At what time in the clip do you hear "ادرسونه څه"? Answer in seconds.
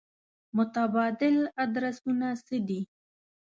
1.63-2.55